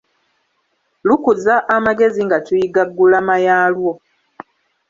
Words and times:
Lukuza 1.07 1.55
amagezi 1.75 2.19
nga 2.27 2.37
tuyiga 2.45 2.83
ggulama 2.89 3.35
yaalwo. 3.45 3.91